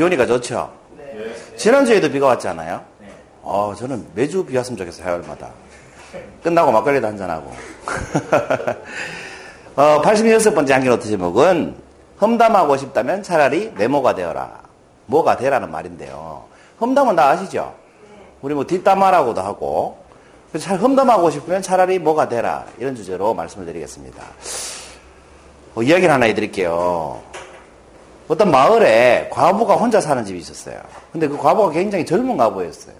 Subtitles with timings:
[0.00, 0.72] 비 오니까 좋죠?
[1.58, 2.80] 지난주에도 비가 왔잖아요?
[3.42, 5.50] 어, 저는 매주 비 왔으면 좋겠어요, 화요일마다.
[6.42, 7.52] 끝나고 막걸리도 한잔하고.
[9.76, 11.76] 어, 86번째 한기노트 제목은
[12.18, 14.62] 험담하고 싶다면 차라리 네모가 되어라.
[15.04, 16.44] 뭐가 되라는 말인데요.
[16.80, 17.74] 험담은 다 아시죠?
[18.40, 20.02] 우리 뭐 뒷담화라고도 하고
[20.58, 22.64] 잘 험담하고 싶으면 차라리 뭐가 되라.
[22.78, 24.22] 이런 주제로 말씀을 드리겠습니다.
[25.74, 27.20] 어, 이야기를 하나 해드릴게요.
[28.30, 30.80] 어떤 마을에 과부가 혼자 사는 집이 있었어요.
[31.10, 32.94] 근데 그 과부가 굉장히 젊은 과부였어요.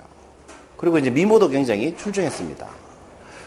[0.77, 2.67] 그리고 이제 미모도 굉장히 출중했습니다.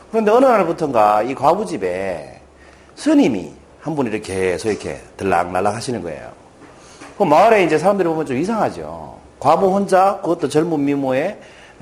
[0.09, 2.39] 그런데 어느 날부터인가 이 과부 집에
[2.95, 6.31] 스님이 한 분 이렇게 서 이렇게 들락날락 하시는 거예요.
[7.17, 9.17] 그 마을에 이제 사람들이 보면 좀 이상하죠.
[9.41, 11.38] 과부 혼자 그것도 젊은 미모에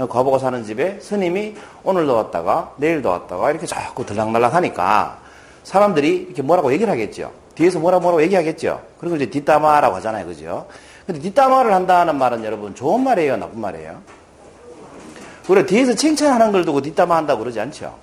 [0.09, 5.19] 과부가 사는 집에 스님이 오늘도 왔다가 내일도 왔다가 이렇게 자꾸 들락날락 하니까
[5.63, 7.40] 사람들이 이렇게 뭐라고 얘기를 하겠죠.
[7.61, 8.81] 뒤에서 뭐라 뭐라고 얘기하겠죠.
[8.99, 10.25] 그리고 이제 뒷담화라고 하잖아요.
[10.25, 10.67] 그죠?
[11.05, 13.37] 근데 뒷담화를 한다는 말은 여러분 좋은 말이에요?
[13.37, 14.01] 나쁜 말이에요?
[15.47, 17.95] 우리가 뒤에서 칭찬하는 걸 두고 뒷담화 한다고 그러지 않죠?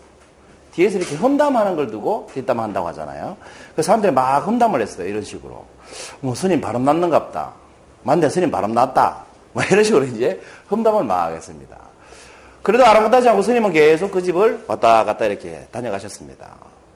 [0.73, 3.36] 뒤에서 이렇게 험담하는 걸 두고 뒷담화 한다고 하잖아요.
[3.75, 5.09] 그 사람들이 막 험담을 했어요.
[5.09, 5.64] 이런 식으로.
[6.20, 7.53] 뭐 스님 바람 났는갑다.
[8.03, 9.25] 만대 스님 바람 났다.
[9.53, 11.77] 뭐 이런 식으로 이제 험담을 막 하겠습니다.
[12.62, 16.48] 그래도 아랑곳하지 않고 스님은 계속 그 집을 왔다 갔다 이렇게 다녀가셨습니다.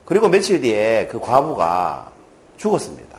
[0.04, 2.12] 그리고 며칠 뒤에 그 과부가
[2.62, 3.18] 죽었습니다.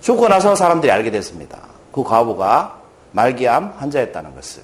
[0.00, 1.58] 죽고 나서 사람들이 알게 됐습니다.
[1.92, 2.80] 그 과부가
[3.12, 4.62] 말기암 환자였다는 것을.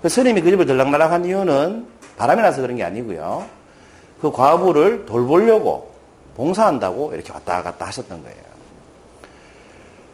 [0.00, 3.44] 그 스님이 그 집을 들락날락한 이유는 바람이 나서 그런 게 아니고요.
[4.20, 5.92] 그 과부를 돌보려고
[6.36, 8.38] 봉사한다고 이렇게 왔다 갔다 하셨던 거예요.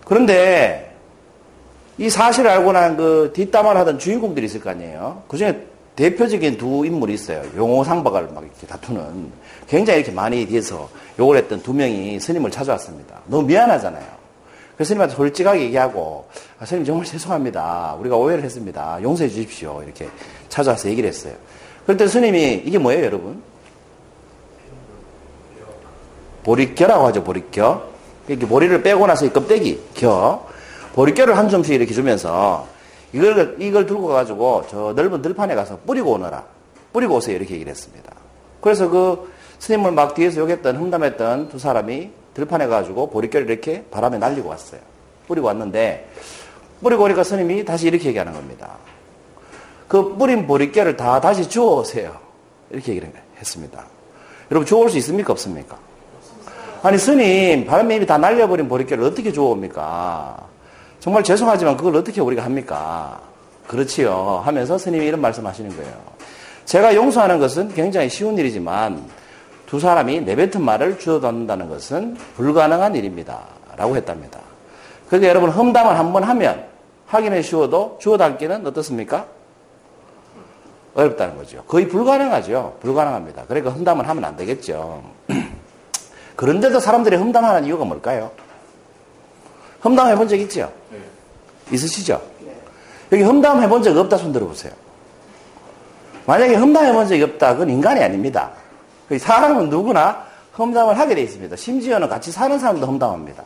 [0.05, 0.95] 그런데
[1.99, 5.23] 이 사실을 알고 난 그 뒷담화를 하던 주인공들이 있을 거 아니에요.
[5.29, 5.67] 그 중에
[5.97, 7.43] 대표적인 두 인물이 있어요.
[7.57, 9.31] 용호 상박을 막 이렇게 다투는.
[9.69, 10.89] 굉장히 이렇게 많이 뒤에서
[11.19, 13.21] 욕을 했던 두 명이 스님을 찾아왔습니다.
[13.27, 14.05] 너무 미안하잖아요.
[14.77, 16.27] 그래서 스님한테 솔직하게 얘기하고,
[16.59, 17.97] 아, 스님 정말 죄송합니다.
[18.01, 18.99] 우리가 오해를 했습니다.
[19.03, 19.83] 용서해 주십시오.
[19.85, 20.09] 이렇게
[20.49, 21.35] 찾아와서 얘기를 했어요.
[21.85, 23.41] 그런데 스님이, 이게 뭐예요, 여러분?
[26.43, 27.85] 보리껴라고 하죠, 보리껴.
[28.27, 30.45] 이렇게 보리를 빼고 나서 이 껍데기, 겨.
[30.95, 32.67] 보리껴를 한 줌씩 이렇게 주면서,
[33.15, 36.43] 이걸, 이걸 들고 가가지고 저 넓은 들판에 가서 뿌리고 오너라.
[36.93, 37.37] 뿌리고 오세요.
[37.37, 38.13] 이렇게 얘기를 했습니다.
[38.61, 44.49] 그래서 그 스님을 막 뒤에서 욕했던, 흠담했던 두 사람이 들판에 가지고 보리결을 이렇게 바람에 날리고
[44.49, 44.81] 왔어요.
[45.29, 46.11] 뿌리고 왔는데,
[46.83, 48.73] 뿌리고 오니까 스님이 다시 이렇게 얘기하는 겁니다.
[49.87, 52.17] 그 뿌린 보리결을 다 다시 주워 오세요.
[52.71, 53.85] 이렇게 얘기를 했습니다.
[54.51, 55.33] 여러분, 주워 올 수 있습니까?
[55.33, 55.79] 없습니까?
[56.83, 60.54] 아니, 스님, 바람에 이미 다 날려버린 보리결을 어떻게 주워 옵니까?
[61.05, 63.21] 정말 죄송하지만 그걸 어떻게 우리가 합니까?
[63.67, 64.41] 그렇지요.
[64.43, 65.93] 하면서 스님이 이런 말씀 하시는 거예요.
[66.65, 69.05] 제가 용서하는 것은 굉장히 쉬운 일이지만
[69.67, 73.41] 두 사람이 내뱉은 말을 주워담는다는 것은 불가능한 일입니다.
[73.77, 74.39] 라고 했답니다.
[75.09, 76.65] 그러니까 여러분 험담을 한번 하면
[77.09, 79.27] 하기는 쉬워도 주워담기는 어떻습니까?
[80.95, 81.65] 어렵다는 거죠.
[81.65, 82.79] 거의 불가능하죠.
[82.81, 83.45] 불가능합니다.
[83.47, 85.03] 그러니까 험담을 하면 안 되겠죠.
[86.35, 88.31] 그런데도 사람들이 험담하는 이유가 뭘까요?
[89.85, 90.73] 험담 해본 적 있죠?
[90.91, 90.99] 네.
[91.73, 92.21] 있으시죠?
[92.41, 92.57] 네.
[93.13, 94.73] 여기 험담 해본 적 없다 손 들어보세요.
[96.27, 98.51] 만약에 험담 해본 적이 없다, 그건 인간이 아닙니다.
[99.19, 100.25] 사람은 누구나
[100.59, 101.55] 험담을 하게 돼 있습니다.
[101.57, 103.43] 심지어는 같이 사는 사람도 험담합니다.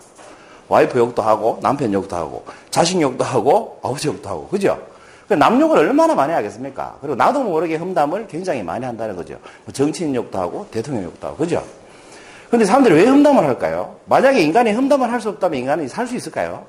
[0.69, 4.78] 와이프 욕도 하고, 남편 욕도 하고, 자식 욕도 하고, 아버지 욕도 하고, 그죠?
[5.26, 6.97] 그남 욕을 얼마나 많이 하겠습니까?
[7.00, 9.34] 그리고 나도 모르게 험담을 굉장히 많이 한다는 거죠.
[9.65, 11.65] 뭐 정치인 욕도 하고, 대통령 욕도 하고, 그죠?
[12.50, 13.97] 근데 사람들이 왜 험담을 할까요?
[14.06, 16.66] 만약에 인간이 험담을 할 수 없다면 인간이 살 수 있을까요?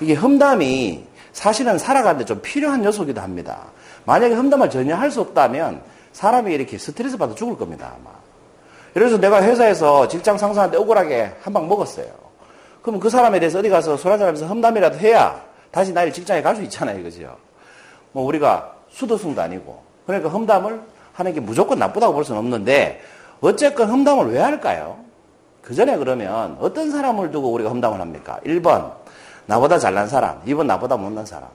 [0.00, 3.62] 이게 험담이 사실은 살아가는데 좀 필요한 요소기도 합니다.
[4.04, 5.80] 만약에 험담을 전혀 할 수 없다면
[6.12, 8.10] 사람이 이렇게 스트레스 받아 죽을 겁니다, 아마.
[8.92, 12.06] 그래서 내가 회사에서 직장 상사한테 억울하게 한 방 먹었어요.
[12.82, 15.40] 그러면 그 사람에 대해서 어디 가서 술 한잔하면서 험담이라도 해야
[15.70, 17.36] 다시 나의 직장에 갈 수 있잖아요, 그죠?
[18.12, 19.82] 뭐 우리가 수도승도 아니고.
[20.06, 20.80] 그러니까 험담을
[21.12, 23.00] 하는 게 무조건 나쁘다고 볼 수는 없는데
[23.40, 24.98] 어쨌건 험담을 왜 할까요?
[25.62, 28.40] 그 전에 그러면 어떤 사람을 두고 우리가 험담을 합니까?
[28.44, 28.92] 1번,
[29.46, 30.42] 나보다 잘난 사람.
[30.44, 31.48] 2번, 나보다 못난 사람.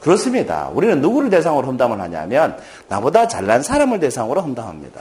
[0.00, 0.70] 그렇습니다.
[0.72, 2.56] 우리는 누구를 대상으로 험담을 하냐면,
[2.88, 5.00] 나보다 잘난 사람을 대상으로 험담합니다.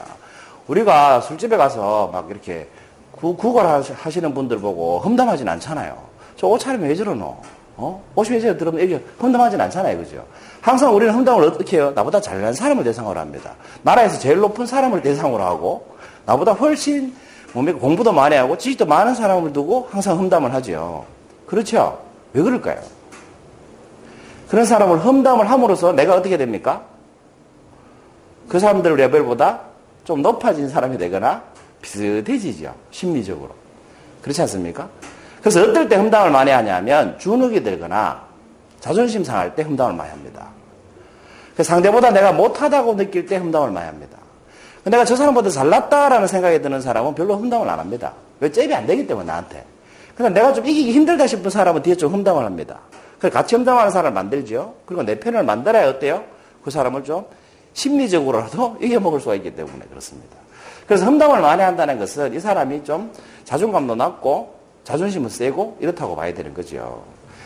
[0.68, 2.68] 우리가 술집에 가서 막 이렇게
[3.12, 6.02] 구, 구걸 하시는 분들 보고 험담하진 않잖아요.
[6.38, 7.38] 저 옷차림이 왜 저러노?
[7.78, 8.02] 어?
[8.16, 9.98] 옷이 왜 저러 들으면 이게 험담하진 않잖아요.
[9.98, 10.26] 그죠?
[10.62, 11.92] 항상 우리는 험담을 어떻게 해요?
[11.94, 13.54] 나보다 잘난 사람을 대상으로 합니다.
[13.84, 15.86] 나라에서 제일 높은 사람을 대상으로 하고
[16.26, 17.14] 나보다 훨씬
[17.54, 21.06] 몸에 공부도 많이 하고 지식도 많은 사람을 두고 항상 험담을 하죠.
[21.48, 22.00] 그렇죠?
[22.34, 22.80] 왜 그럴까요?
[24.50, 26.84] 그런 사람을 험담을 함으로써 내가 어떻게 됩니까?
[28.48, 29.62] 그 사람들 레벨보다
[30.04, 31.44] 좀 높아진 사람이 되거나
[31.82, 32.74] 비슷해지죠.
[32.92, 33.52] 심리적으로.
[34.22, 34.90] 그렇지 않습니까?
[35.46, 38.20] 그래서 어떨 때 험담을 많이 하냐면 주눅이 들거나
[38.80, 40.48] 자존심 상할 때 험담을 많이 합니다.
[41.56, 44.18] 그 상대보다 내가 못하다고 느낄 때 험담을 많이 합니다.
[44.86, 48.14] 내가 저 사람보다 잘났다라는 생각이 드는 사람은 별로 험담을 안 합니다.
[48.40, 49.64] 왜 잽이 안 되기 때문에 나한테.
[50.16, 52.80] 그러나 내가 좀 이기기 힘들다 싶은 사람은 뒤에 좀 험담을 합니다.
[53.20, 54.74] 그래서 같이 험담하는 사람을 만들죠.
[54.88, 56.24] 그리고 내 편을 만들어야 어때요?
[56.64, 57.24] 그 사람을 좀
[57.74, 60.38] 심리적으로라도 이겨먹을 수가 있기 때문에 그렇습니다.
[60.88, 63.12] 그래서 험담을 많이 한다는 것은 이 사람이 좀
[63.44, 64.55] 자존감도 낮고
[64.86, 67.04] 자존심은 세고 이렇다고 봐야 되는 거죠.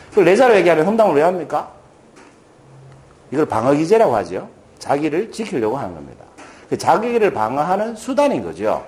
[0.09, 1.71] 그걸 내자로 얘기하면 험담을 왜 합니까?
[3.31, 4.47] 이걸 방어기제라고 하죠.
[4.77, 6.25] 자기를 지키려고 하는 겁니다.
[6.69, 8.85] 그 자기를 방어하는 수단인 거죠.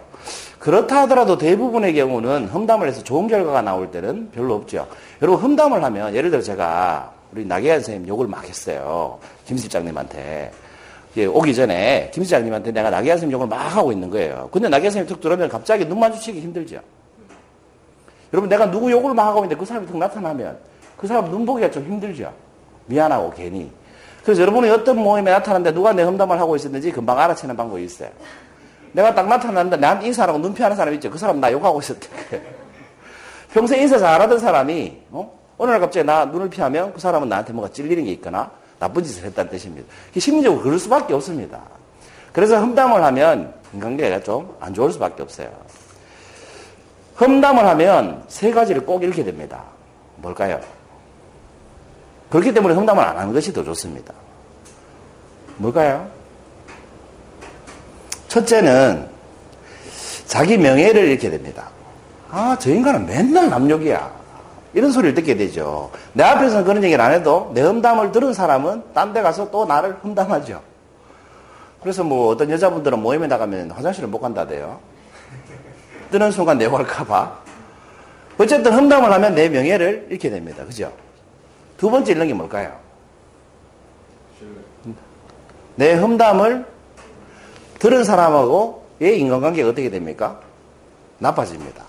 [0.60, 4.88] 그렇다 하더라도 대부분의 경우는 험담을 해서 좋은 결과가 나올 때는 별로 없죠.
[5.22, 9.18] 여러분 험담을 하면 예를 들어 제가 우리 나계한 선생님 욕을 막 했어요.
[9.46, 10.52] 김 실장님한테.
[11.18, 14.50] 예, 오기 전에 김 실장님한테 내가 나계한 선생님 욕을 막 하고 있는 거예요.
[14.52, 16.80] 근데 나계한 선생님 툭 들어오면 갑자기 눈 마주치기 힘들죠.
[18.34, 20.58] 여러분 내가 누구 욕을 막 하고 있는데 그 사람이 툭 나타나면
[20.98, 22.32] 그 사람 눈 보기가 좀 힘들죠.
[22.86, 23.72] 미안하고 괜히.
[24.24, 28.10] 그래서 여러분이 어떤 모임에 나타났는데 누가 내 험담을 하고 있었는지 금방 알아채는 방법이 있어요.
[28.94, 31.10] 내가 딱 나타났는데 나한테 인사하고 눈피하는 사람 있죠.
[31.10, 32.08] 그 사람 나 욕하고 있었대.
[33.54, 35.40] 평소에 인사 잘하던 사람이 어?
[35.58, 38.50] 어느 날 갑자기 나 눈을 피하면 그 사람은 나한테 뭐가 찔리는 게 있거나
[38.80, 39.88] 나쁜 짓을 했다는 뜻입니다.
[40.18, 41.60] 심리적으로 그럴 수밖에 없습니다.
[42.32, 45.50] 그래서 험담을 하면 인간관계가 좀 안 좋을 수밖에 없어요.
[47.22, 49.64] 험담을 하면 세 가지를 꼭 잃게 됩니다.
[50.18, 50.60] 뭘까요?
[52.32, 54.14] 그렇기 때문에 험담을 안 하는 것이 더 좋습니다.
[55.58, 56.08] 뭘까요?
[58.28, 59.08] 첫째는
[60.26, 61.70] 자기 명예를 잃게 됩니다.
[62.32, 64.22] 아, 저 인간은 맨날 남욕이야.
[64.74, 65.92] 이런 소리를 듣게 되죠.
[66.14, 69.98] 내 앞에서는 그런 얘기를 안 해도 내 험담을 들은 사람은 딴 데 가서 또 나를
[70.02, 70.62] 험담하죠.
[71.82, 74.80] 그래서 뭐 어떤 여자분들은 모임에 나가면 화장실을 못 간다대요.
[76.12, 77.40] 뜨는 순간 내 욕할까봐.
[78.38, 80.64] 어쨌든 험담을 하면 내 명예를 잃게 됩니다.
[80.66, 80.92] 그죠?
[81.78, 82.78] 두 번째 잃는 게 뭘까요?
[85.76, 86.66] 내 험담을
[87.80, 90.40] 들은 사람하고의 인간관계가 어떻게 됩니까?
[91.20, 91.84] 나빠집니다.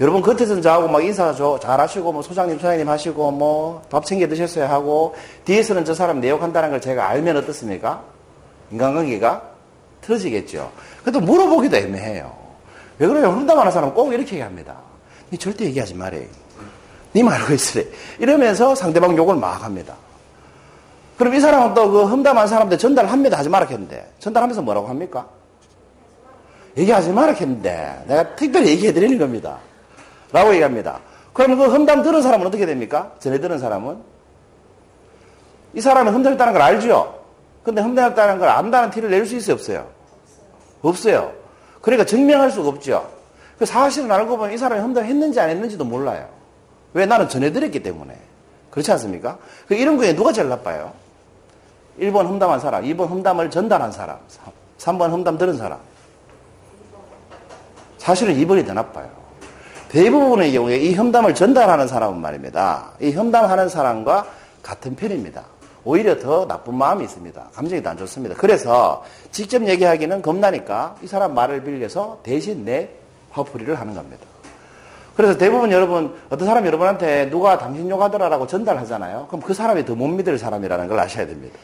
[0.00, 4.68] 여러분 겉에서는 저하고 막 인사 잘 하시고 뭐 소장님 소장님 하시고 뭐 밥 챙겨 드셨어야
[4.68, 5.14] 하고
[5.44, 8.02] 뒤에서는 저 사람 내욕한다는 걸 제가 알면 어떻습니까?
[8.70, 9.42] 인간관계가
[10.00, 10.72] 틀어지겠죠.
[11.02, 12.41] 그래도 물어보기도 애매해요.
[13.02, 13.26] 왜 그래요?
[13.30, 14.76] 험담 하는 사람은 꼭 이렇게 얘기합니다.
[15.32, 16.28] 니 절대 얘기하지 말해.
[17.16, 17.84] 니 말고 있으래.
[18.20, 19.96] 이러면서 상대방 욕을 막 합니다.
[21.18, 23.36] 그럼 이 사람은 또 그 험담한 사람한테 전달합니다.
[23.38, 24.08] 하지 말라 했는데.
[24.20, 25.26] 전달하면서 뭐라고 합니까?
[26.76, 28.04] 얘기하지 말라 했는데.
[28.06, 29.58] 내가 특별히 얘기해 드리는 겁니다.
[30.30, 31.00] 라고 얘기합니다.
[31.32, 33.16] 그럼 그 험담 들은 사람은 어떻게 됩니까?
[33.18, 33.98] 전에 들은 사람은?
[35.74, 37.18] 이 사람은 험담했다는 걸 알죠?
[37.64, 39.54] 근데 험담했다는 걸 안다는 티를 낼 수 있어요?
[39.54, 39.88] 없어요?
[40.82, 41.41] 없어요.
[41.82, 43.10] 그러니까 증명할 수가 없죠.
[43.58, 46.26] 그 사실은 알고 보면 이 사람이 험담했는지 안 했는지도 몰라요.
[46.94, 47.04] 왜?
[47.06, 48.16] 나는 전해드렸기 때문에.
[48.70, 49.38] 그렇지 않습니까?
[49.68, 50.92] 그 이런 거에 누가 제일 나빠요?
[52.00, 54.18] 1번 험담한 사람, 2번 험담을 전달한 사람,
[54.78, 55.78] 3번 험담 들은 사람.
[57.98, 59.10] 사실은 2번이 더 나빠요.
[59.90, 62.92] 대부분의 경우에 이 험담을 전달하는 사람은 말입니다.
[63.00, 64.26] 이 험담하는 사람과
[64.62, 65.44] 같은 편입니다.
[65.84, 67.48] 오히려 더 나쁜 마음이 있습니다.
[67.54, 68.34] 감정이 더 안 좋습니다.
[68.36, 72.88] 그래서 직접 얘기하기는 겁나니까 이 사람 말을 빌려서 대신 내
[73.32, 74.24] 화풀이를 하는 겁니다.
[75.16, 79.26] 그래서 대부분 여러분, 어떤 사람 여러분한테 누가 당신 욕하더라라고 전달하잖아요.
[79.28, 81.58] 그럼 그 사람이 더 못 믿을 사람이라는 걸 아셔야 됩니다.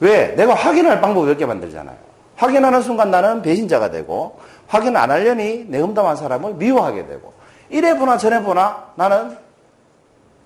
[0.00, 0.28] 왜?
[0.34, 1.96] 내가 확인할 방법을 몇 개 만들잖아요.
[2.36, 7.32] 확인하는 순간 나는 배신자가 되고, 확인 안 하려니 내 험담한 사람을 미워하게 되고,
[7.68, 9.36] 이래 보나 저래 보나 나는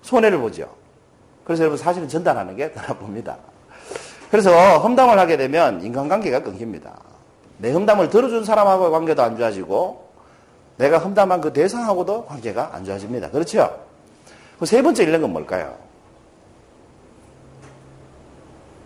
[0.03, 0.69] 손해를 보죠.
[1.45, 3.37] 그래서 여러분 사실은 전달하는 게 더 나쁩니다.
[4.31, 6.99] 그래서 험담을 하게 되면 인간관계가 끊깁니다.
[7.59, 10.09] 내 험담을 들어준 사람하고의 관계도 안 좋아지고,
[10.77, 13.31] 내가 험담한 그 대상하고도 관계가 안 좋아집니다.
[13.31, 13.79] 그렇죠?
[14.59, 15.77] 그세 번째 잃는 건 뭘까요?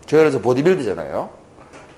[0.06, 1.30] 제가 그래서 보디빌드잖아요.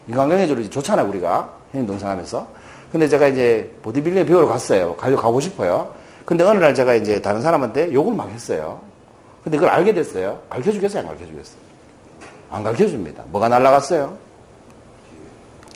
[0.08, 1.50] 인간관계적으로 좋잖아요, 우리가.
[1.72, 2.46] 동생 하면서.
[2.92, 4.96] 근데 제가 이제 보디빌딩 배우러 갔어요.
[4.96, 5.94] 가려 가고 싶어요.
[6.24, 8.80] 근데 어느 날 제가 이제 다른 사람한테 욕을 막 했어요.
[9.42, 10.40] 근데 그걸 알게 됐어요.
[10.50, 11.00] 가르쳐 주겠어요?
[11.00, 11.60] 안 가르쳐 주겠어요?
[12.50, 13.24] 안 가르쳐 줍니다.
[13.28, 14.16] 뭐가 날라갔어요?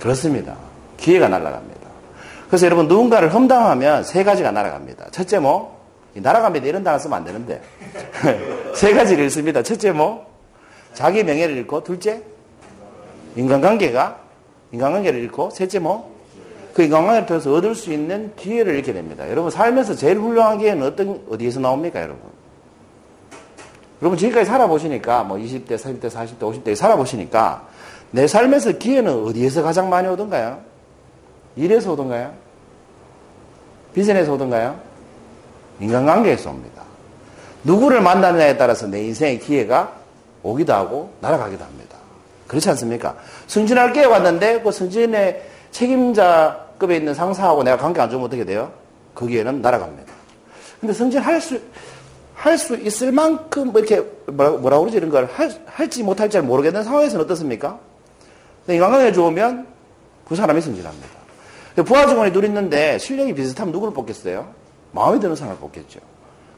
[0.01, 0.57] 그렇습니다.
[0.97, 1.81] 기회가 날라갑니다.
[2.49, 5.11] 그래서 여러분 누군가를 험담하면 세 가지가 날아갑니다.
[5.11, 5.75] 첫째 뭐?
[6.15, 6.67] 날아갑니다.
[6.67, 7.61] 이런 단어 쓰면 안 되는데.
[8.75, 9.63] 세 가지를 읽습니다.
[9.63, 10.27] 첫째 뭐?
[10.93, 12.23] 자기 명예를 잃고, 둘째?
[13.35, 14.21] 인간관계가,
[14.73, 16.15] 인간관계를 잃고, 셋째 뭐?
[16.73, 19.29] 그 인간관계를 통해서 얻을 수 있는 기회를 잃게 됩니다.
[19.29, 22.34] 여러분 삶에서 제일 훌륭한 기회는 어떤, 어디에서 나옵니까, 여러분?
[24.05, 27.67] 여러분 지금까지 살아보시니까, 뭐 20대, 30대, 40대, 50대 살아보시니까,
[28.11, 30.61] 내 삶에서 기회는 어디에서 가장 많이 오던가요?
[31.57, 32.31] 일에서 오던가요?
[33.95, 34.79] 비즈니스에서 오던가요?
[35.81, 36.83] 인간관계에서 옵니다.
[37.63, 39.95] 누구를 만나느냐에 따라서 내 인생의 기회가
[40.43, 41.97] 오기도 하고 날아가기도 합니다.
[42.47, 43.17] 그렇지 않습니까?
[43.47, 48.71] 승진할 기회 왔는데 그 승진의 책임자급에 있는 상사하고 내가 관계 안 좋으면 어떻게 돼요?
[49.15, 50.13] 거기에는 날아갑니다.
[50.79, 51.59] 근데 승진할 수,
[52.35, 56.83] 할 수 있을 만큼 뭐 이렇게 뭐라, 뭐라 그러지 이런 걸 할, 할지 못할지 모르겠는
[56.83, 57.79] 상황에서는 어떻습니까?
[58.69, 59.67] 인간관계 좋으면
[60.27, 61.07] 그 사람이 승진합니다.
[61.85, 64.49] 부하 직원이 둘 있는데 실력이 비슷하면 누구를 뽑겠어요?
[64.93, 66.01] 마음에 드는 사람을 뽑겠죠.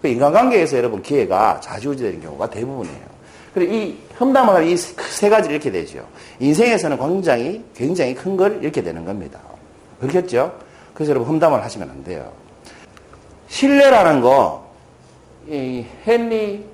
[0.02, 3.16] 그 인간관계에서 여러분 기회가 좌지우지되는 경우가 대부분이에요.
[3.54, 6.06] 그리고 이 험담을 이세 가지를 이렇게 되죠.
[6.40, 9.40] 인생에서는 굉장히 굉장히 큰걸 잃게 되는 겁니다.
[10.00, 10.52] 그렇겠죠?
[10.92, 12.30] 그래서 여러분 험담을 하시면 안 돼요.
[13.48, 14.65] 신뢰라는 거, 이
[15.48, 16.64] 헨리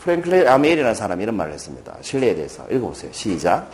[0.00, 1.94] 프랭클린 아메일이라는 사람이 이런 말을 했습니다.
[2.00, 3.12] 신뢰에 대해서 읽어보세요.
[3.12, 3.68] 시작.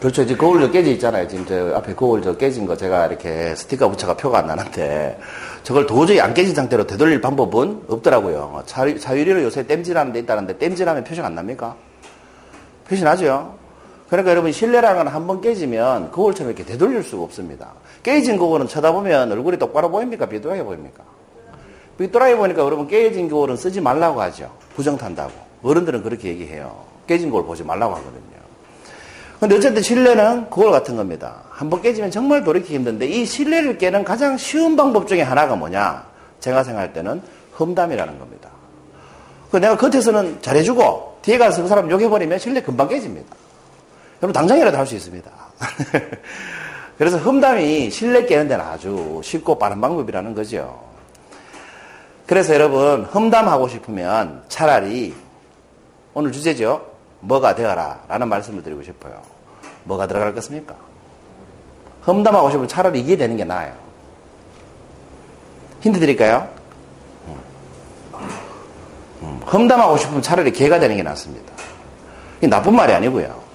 [0.00, 0.22] 그렇죠.
[0.22, 1.26] 이제 거울 저 깨져 있잖아요.
[1.26, 5.18] 지금 저 앞에 거울 저 깨진 거 제가 이렇게 스티커 붙여가 표가 안 나는데
[5.64, 8.62] 저걸 도저히 안 깨진 상태로 되돌릴 방법은 없더라고요.
[8.66, 11.74] 자유리로 요새 땜질하는 데 있다는데 땜질하면 표시가 안 납니까?
[12.88, 13.58] 표시 나죠?
[14.08, 17.72] 그러니까 여러분 실내라는 건 한 번 깨지면 거울처럼 이렇게 되돌릴 수가 없습니다.
[18.02, 20.26] 깨진 거울은 쳐다보면 얼굴이 똑바로 보입니까?
[20.26, 21.04] 비뚤하게 보입니까?
[21.98, 24.50] 삐뚤하게 보니까 여러분 깨진 거울은 쓰지 말라고 하죠.
[24.74, 25.32] 부정 탄다고.
[25.62, 26.84] 어른들은 그렇게 얘기해요.
[27.06, 28.22] 깨진 거울 보지 말라고 하거든요.
[29.40, 31.42] 근데 어쨌든 신뢰는 그걸 같은 겁니다.
[31.50, 36.04] 한 번 깨지면 정말 돌이키기 힘든데 이 신뢰를 깨는 가장 쉬운 방법 중에 하나가 뭐냐?
[36.40, 37.20] 제가 생각할 때는
[37.58, 38.48] 험담이라는 겁니다.
[39.50, 43.34] 그 내가 겉에서는 잘해주고 뒤에 가서 그 사람 욕해버리면 신뢰 금방 깨집니다.
[44.20, 45.30] 여러분 당장이라도 할 수 있습니다.
[46.98, 50.82] 그래서 험담이 신뢰 깨는 데는 아주 쉽고 빠른 방법이라는 거죠.
[52.26, 55.14] 그래서 여러분 험담하고 싶으면 차라리
[56.14, 56.84] 오늘 주제죠.
[57.20, 59.22] 뭐가 되어라 라는 말씀을 드리고 싶어요.
[59.84, 60.74] 뭐가 들어갈 것입니까?
[62.06, 63.72] 험담하고 싶으면 차라리 이게 되는 게 나아요.
[65.80, 66.48] 힌트 드릴까요?
[69.22, 71.52] 음, 험담하고 싶으면 차라리 개가 되는 게 낫습니다.
[72.42, 73.47] 이 나쁜 말이 아니고요.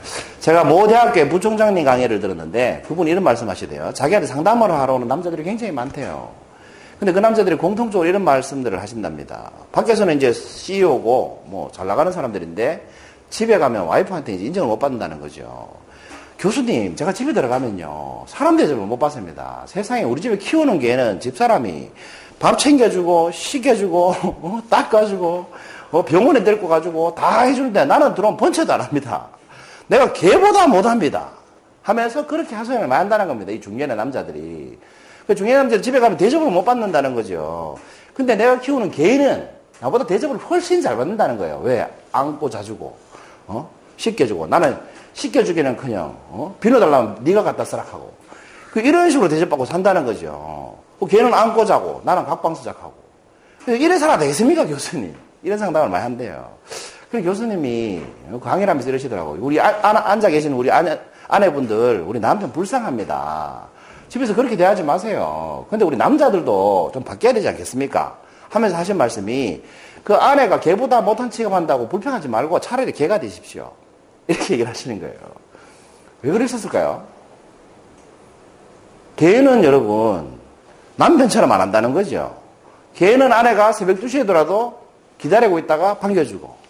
[0.44, 3.94] 제가 모 대학교의 부총장님 강의를 들었는데 그분이 이런 말씀 하시대요.
[3.94, 6.32] 자기한테 상담을 하러 오는 남자들이 굉장히 많대요.
[7.00, 9.52] 근데 그 남자들이 공통적으로 이런 말씀들을 하신답니다.
[9.72, 12.86] 밖에서는 이제 CEO고 뭐 잘 나가는 사람들인데
[13.30, 15.70] 집에 가면 와이프한테 이제 인정을 못 받는다는 거죠.
[16.38, 18.26] 교수님, 제가 집에 들어가면요.
[18.28, 19.64] 사람 대접을 못 받습니다.
[19.66, 21.90] 세상에 우리 집에 키우는 개는 집사람이
[22.40, 24.10] 밥 챙겨주고, 씻겨주고,
[24.42, 25.46] 어, 닦아주고,
[25.92, 29.30] 어, 병원에 데리고 가지고 다 해주는데 나는 들어오면 번쳐도 안 합니다.
[29.88, 31.30] 내가 개보다 못합니다.
[31.82, 33.52] 하면서 그렇게 하소연을 한다는 겁니다.
[33.52, 34.78] 이 중년의 남자들이.
[35.28, 37.78] 그 중년의 남자들 집에 가면 대접을 못 받는다는 거죠.
[38.13, 39.50] 근데 내가 키우는 개는
[39.80, 41.60] 나보다 대접을 훨씬 잘 받는다는 거예요.
[41.63, 41.88] 왜?
[42.12, 42.96] 안고 자주고.
[43.48, 43.70] 어?
[43.98, 44.78] 씻겨주고 나는
[45.13, 46.56] 씻겨주기는 그냥 어?
[46.60, 48.13] 비누 달라면 네가 갖다 쓰라 하고
[48.72, 50.78] 그 이런 식으로 대접받고 산다는 거죠.
[51.00, 52.94] 그 걔는 안고 자고 나는 각방 수작하고
[53.68, 55.16] 이래 살아 되겠습니까 교수님?
[55.44, 56.50] 이런 상담을 많이 한대요.
[57.13, 58.01] 그 교수님이
[58.41, 59.38] 강의를 하면서 이러시더라고요.
[59.39, 63.67] 우리 아, 앉아 계시는 우리 아내, 아내분들 우리 남편 불쌍합니다.
[64.10, 65.67] 집에서 그렇게 대하지 마세요.
[65.70, 68.17] 근데 우리 남자들도 좀 바뀌어야 되지 않겠습니까?
[68.50, 69.62] 하면서 하신 말씀이
[70.03, 73.74] 그 아내가 개보다 못한 취급한다고 불평하지 말고 차라리 개가 되십시오.
[74.25, 75.20] 이렇게 얘기를 하시는 거예요.
[76.24, 77.03] 왜 그러셨을까요?
[79.17, 80.39] 개는 여러분,
[80.96, 82.36] 남편처럼 안 한다는 거죠.
[82.96, 84.77] 개는 아내가 새벽 2시에더라도
[85.20, 86.62] 기다리고 있다가 반겨주고,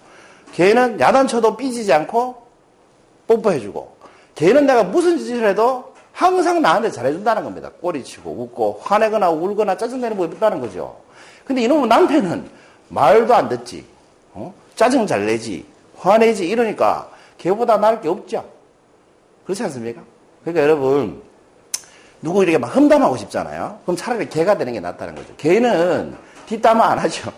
[0.53, 2.43] 개는 야단쳐도 삐지지 않고
[3.27, 3.97] 뽀뽀해주고,
[4.35, 7.71] 개는 내가 무슨 짓을 해도 항상 나한테 잘해준다는 겁니다.
[7.81, 10.95] 꼬리치고 웃고 화내거나 울거나 짜증내는 법이 없다는 거죠.
[11.43, 12.49] 근데 이놈의 남편은
[12.89, 13.85] 말도 안 듣지.
[14.33, 14.53] 어?
[14.75, 15.65] 짜증 잘 내지.
[15.97, 16.47] 화내지.
[16.47, 18.45] 이러니까 걔보다 나을 게 없죠.
[19.43, 20.01] 그렇지 않습니까?
[20.41, 21.21] 그러니까 여러분,
[22.21, 23.79] 누구 이렇게 막 험담하고 싶잖아요.
[23.83, 25.35] 그럼 차라리 개가 되는 게 낫다는 거죠.
[25.35, 27.31] 개는 뒷담화 안 하죠.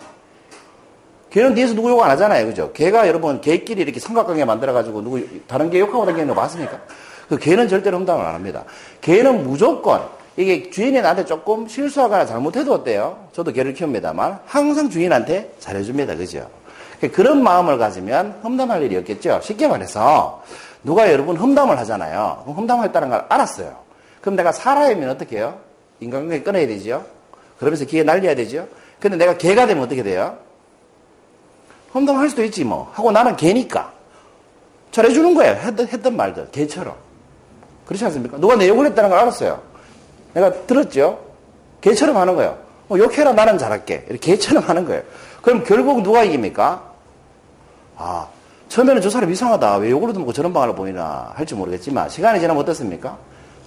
[1.36, 2.46] 개는 뒤에서 누구 욕 안 하잖아요.
[2.46, 2.72] 그죠?
[2.72, 6.80] 개가 여러분, 개끼리 이렇게 삼각관계 만들어가지고 누구, 다른 개 욕하고 다니는 거 봤습니까?
[7.28, 8.64] 그 개는 절대로 험담을 안 합니다.
[9.02, 10.00] 개는 무조건
[10.38, 13.28] 이게 주인이 나한테 조금 실수하거나 잘못해도 어때요?
[13.32, 16.16] 저도 개를 키웁니다만 항상 주인한테 잘해줍니다.
[16.16, 16.48] 그죠?
[17.12, 19.40] 그런 마음을 가지면 험담할 일이 없겠죠.
[19.42, 20.42] 쉽게 말해서
[20.82, 22.44] 누가 여러분 험담을 하잖아요.
[22.44, 23.76] 그럼 험담했다는 걸 알았어요.
[24.22, 25.58] 그럼 내가 사람이면 어떻게 해요?
[26.00, 27.04] 인간관계 끊어야 되죠.
[27.58, 28.66] 그러면서 기회 날려야 되죠.
[28.98, 30.45] 근데 내가 개가 되면 어떻게 돼요?
[31.96, 32.90] 험담할 수도 있지 뭐.
[32.92, 33.92] 하고 나는 개니까.
[34.90, 35.54] 잘해주는 거예요.
[35.54, 36.50] 했던, 했던 말들.
[36.50, 36.94] 개처럼.
[37.86, 38.36] 그렇지 않습니까?
[38.38, 39.60] 누가 내 욕을 했다는 걸 알았어요.
[40.34, 41.18] 내가 들었죠?
[41.80, 42.58] 개처럼 하는 거예요.
[42.88, 44.06] 어, 욕해라 나는 잘할게.
[44.10, 45.02] 이렇게 개처럼 하는 거예요.
[45.40, 46.82] 그럼 결국 누가 이깁니까?
[47.96, 48.28] 아,
[48.68, 49.76] 처음에는 저 사람 이상하다.
[49.78, 53.16] 왜 요구르트 먹고 저런 방을 보이나 할지 모르겠지만 시간이 지나면 어떻습니까?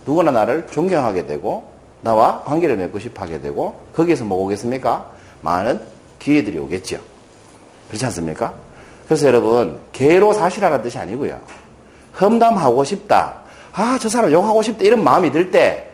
[0.05, 1.71] 누구나 나를 존경하게 되고
[2.01, 5.09] 나와 관계를 맺고 싶어 하게 되고 거기에서 뭐 오겠습니까?
[5.41, 5.79] 많은
[6.19, 7.08] 기회들이 오겠죠.
[7.89, 8.53] 그렇지 않습니까?
[9.05, 11.39] 그래서 여러분 개로 사실하라는 뜻이 아니고요.
[12.19, 13.35] 험담하고 싶다.
[13.73, 14.83] 아, 저 사람 욕하고 싶다.
[14.83, 15.89] 이런 마음이 들 때,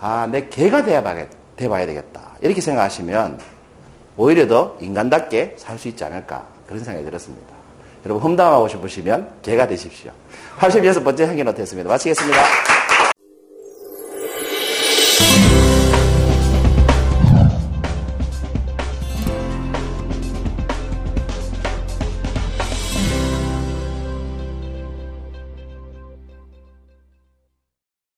[0.00, 2.20] 아, 내 개가 돼봐야, 되겠다.
[2.40, 3.38] 이렇게 생각하시면
[4.16, 6.44] 오히려 더 인간답게 살 수 있지 않을까.
[6.66, 7.54] 그런 생각이 들었습니다.
[8.04, 10.12] 여러분, 험담하고 싶으시면 개가 되십시오.
[10.58, 11.88] 86번째 행위 노트였습니다.
[11.90, 12.75] 마치겠습니다.